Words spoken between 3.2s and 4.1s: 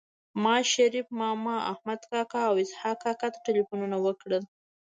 ته ټيليفونونه